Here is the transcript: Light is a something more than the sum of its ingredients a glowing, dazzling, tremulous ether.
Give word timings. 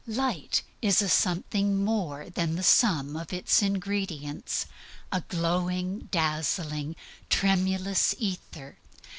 Light 0.07 0.63
is 0.81 0.99
a 1.03 1.07
something 1.07 1.83
more 1.83 2.27
than 2.27 2.55
the 2.55 2.63
sum 2.63 3.15
of 3.15 3.31
its 3.31 3.61
ingredients 3.61 4.65
a 5.11 5.21
glowing, 5.29 6.07
dazzling, 6.09 6.95
tremulous 7.29 8.15
ether. 8.17 8.79